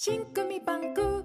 [0.00, 1.24] 信組バンク。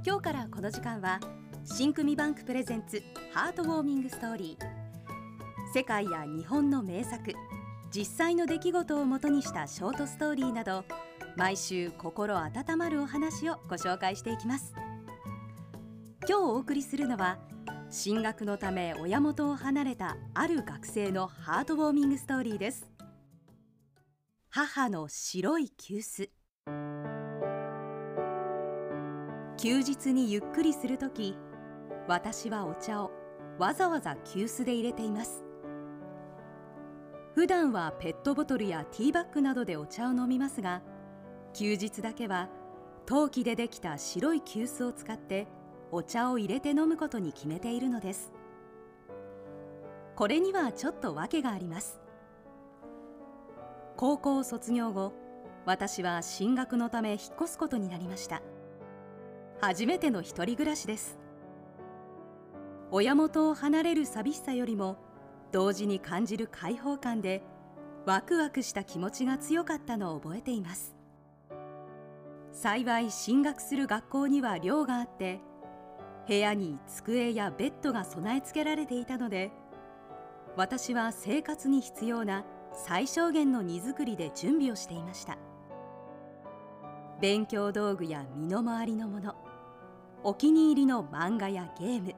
[0.04, 1.20] 今日からこの時間は
[1.62, 3.00] 信組バンク presents
[3.32, 5.72] Heart Warming Story。
[5.72, 7.32] 世界や日本の名作
[7.94, 10.84] 実際の出来事をもとにしたショートストーリーなど
[11.36, 14.72] 毎週心温まるお話をご紹介していきます。
[16.26, 17.38] 今日お送りするのは
[17.90, 22.90] 進学のため親元を離れたある学生のハートウォーミングストーリーです。
[24.48, 26.30] 母の白い急須。
[29.58, 31.36] 休日にゆっくりするとき
[32.08, 33.10] 私はお茶を
[33.58, 35.44] わざわざ急須で入れています。
[37.34, 40.80] 普段はペットボトルやティーバッグなどでお茶を飲みますが
[41.58, 42.50] 休日だけは
[43.06, 45.46] 陶器でできた白い急須を使って
[45.90, 48.30] お茶を入れて飲むことに決めているのです。
[50.16, 51.98] これにはちょっと訳があります。
[53.96, 55.14] 高校卒業後
[55.64, 58.42] 私は進学のため引っ越すことになりました。
[59.62, 61.18] 初めての一人暮らしです。
[62.90, 64.98] 親元を離れる寂しさよりも
[65.52, 67.42] 同時に感じる開放感で
[68.04, 70.95] ワクワクした気持ちが強かったのを覚えています。
[72.56, 75.40] 幸い進学する学校には寮があって
[76.26, 79.52] 部屋に机やベッドが備え付けられていたので
[80.56, 85.36] 私は生活に必要な最小限の荷造りで準備をしていました。
[87.20, 89.34] 勉強道具や身の回りのもの
[90.24, 92.14] お気に入りの漫画やゲーム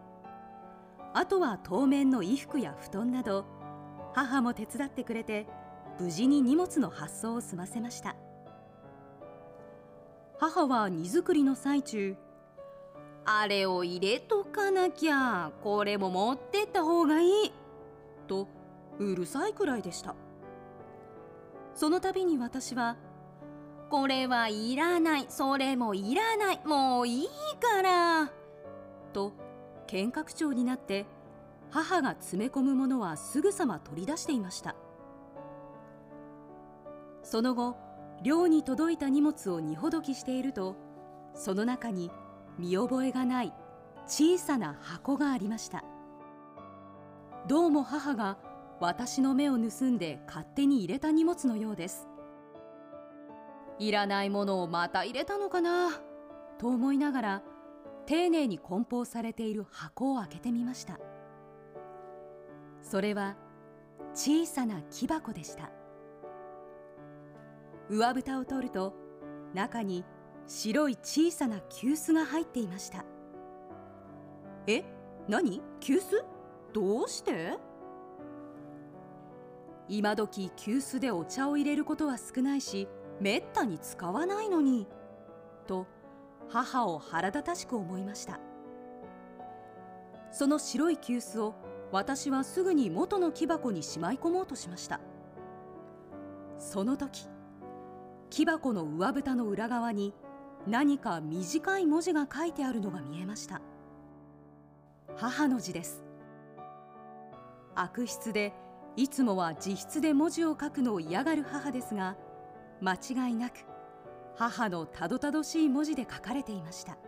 [1.15, 3.45] あとは当面の衣服や布団など
[4.15, 5.49] 母も手伝ってくれて
[5.99, 8.15] 無事に荷物の発送を済ませました。
[10.41, 12.17] 母は荷造りの最中
[13.25, 17.53] あれを入れとかなきゃこれも持ってった方がいい
[18.27, 18.49] と
[18.99, 20.15] うるさいくらいでした。
[21.75, 22.97] その度に私は
[23.91, 27.29] これはいらないそれもいらないもういい
[27.61, 28.31] から
[29.13, 29.33] と
[29.87, 31.07] 見学長になって
[31.71, 34.75] 母が詰め込むものはすぐさま取り出していました。
[37.23, 37.77] その後
[38.23, 40.77] 寮に届いた荷物を荷ほどきしていると
[41.35, 42.11] その中に
[42.59, 43.53] 見覚えがない
[44.07, 45.85] 小さな箱がありました。
[47.47, 48.39] どうも母が
[48.81, 52.09] 私の目を盗んで勝手に入れた荷物のようです。
[53.79, 55.91] いらないものをまた入れたのかな
[56.59, 57.43] と思いながら
[58.07, 60.99] 丁寧に梱包されている箱を開けてみました。
[62.83, 63.37] それは
[64.15, 65.71] 小さな木箱でした。
[67.91, 68.95] 上蓋を取ると
[69.55, 70.05] 中に
[70.47, 73.05] 白い小さな急須が入っていました。
[74.67, 74.85] え
[75.29, 75.63] 何？
[75.81, 76.25] 急須？
[76.73, 77.57] どうして？
[79.89, 82.89] 今時急須でお茶を入れることは少ないし
[83.21, 84.87] めったに使わないのに
[85.67, 85.87] と
[86.51, 88.39] 母を腹立たしく思いました。
[90.31, 91.55] その白い急須を
[91.91, 95.01] 私はすぐに元の木箱にしまい込もうとしました。
[96.59, 97.29] その時
[98.31, 100.15] 木箱の上蓋の裏側に
[100.67, 103.61] 何か短い文字が書いてあるのが見えました。
[105.17, 106.05] 母の字です。
[107.75, 108.53] 悪筆で
[108.97, 112.17] いつもは自筆で文字を書くのを嫌がる母ですが
[112.81, 113.65] 間違いなく
[114.37, 116.99] 母のたどたどしい文字で書かれていました。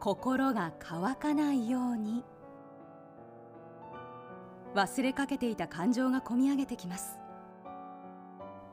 [0.00, 2.24] 心が乾かないように。
[4.74, 7.18] 忘れかけていた感情がこみ上げてきます。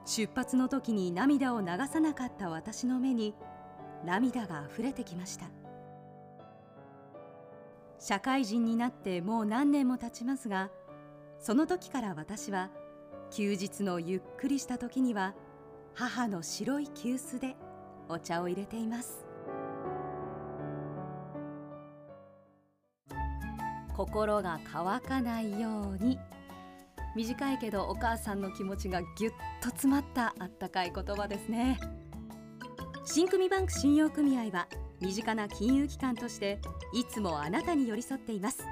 [0.06, 3.34] 出発の時に涙を流さなかった私の目に
[4.06, 5.46] 涙があふれてきました。
[8.00, 10.70] 社会人になってもう何年も経ちますが
[11.40, 12.70] その時から私は
[13.32, 15.34] 休日のゆっくりした時には
[15.96, 17.56] 母の白い急須で
[18.08, 19.26] お茶を入れています。
[23.96, 26.20] 心が乾かないように
[27.16, 29.32] 短いけどお母さんの気持ちがぎゅっ
[29.62, 31.80] と詰まったあったかい言葉ですね。
[33.06, 34.68] 新組バンク信用組合は
[35.00, 36.60] 身近な金融機関として
[36.94, 38.66] いつもあなたに寄り添っています。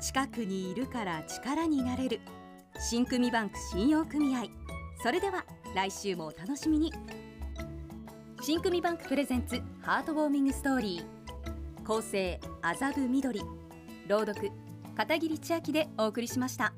[0.00, 2.20] 近くにいるから力になれる
[2.78, 4.44] 新組バンク信用組合。
[5.02, 5.44] それでは
[5.74, 6.92] 来週もお楽しみに。
[8.40, 11.84] 新組バンクプレゼンツハートウォーミングストーリー。
[11.84, 13.42] 構成麻布緑
[14.06, 14.50] 朗読
[14.96, 16.72] 片桐千秋でお送りしました。